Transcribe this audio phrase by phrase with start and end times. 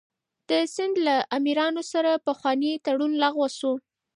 [0.49, 3.73] د سند له امیرانو سره پخوانی تړون لغوه شو.